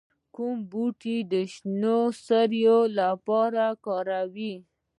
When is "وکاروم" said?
3.73-4.57